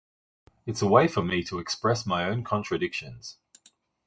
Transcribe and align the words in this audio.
It's 0.65 0.81
a 0.81 0.87
way 0.87 1.07
for 1.07 1.21
me 1.21 1.43
to 1.43 1.59
express 1.59 2.07
my 2.07 2.23
own 2.27 2.43
contradictions. 2.43 3.37